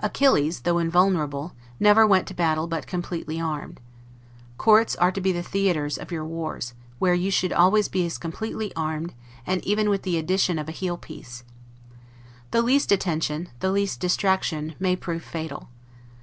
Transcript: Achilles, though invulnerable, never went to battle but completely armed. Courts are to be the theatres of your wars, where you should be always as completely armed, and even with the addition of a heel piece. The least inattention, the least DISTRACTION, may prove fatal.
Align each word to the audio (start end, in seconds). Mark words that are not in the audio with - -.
Achilles, 0.00 0.60
though 0.60 0.78
invulnerable, 0.78 1.52
never 1.78 2.06
went 2.06 2.26
to 2.28 2.34
battle 2.34 2.66
but 2.66 2.86
completely 2.86 3.38
armed. 3.38 3.78
Courts 4.56 4.96
are 4.96 5.12
to 5.12 5.20
be 5.20 5.32
the 5.32 5.42
theatres 5.42 5.98
of 5.98 6.10
your 6.10 6.24
wars, 6.24 6.72
where 6.98 7.12
you 7.12 7.30
should 7.30 7.50
be 7.50 7.56
always 7.56 7.94
as 7.94 8.16
completely 8.16 8.72
armed, 8.74 9.12
and 9.46 9.62
even 9.66 9.90
with 9.90 10.00
the 10.02 10.16
addition 10.16 10.58
of 10.58 10.70
a 10.70 10.72
heel 10.72 10.96
piece. 10.96 11.44
The 12.52 12.62
least 12.62 12.90
inattention, 12.90 13.50
the 13.60 13.70
least 13.70 14.00
DISTRACTION, 14.00 14.76
may 14.80 14.96
prove 14.96 15.22
fatal. 15.22 15.68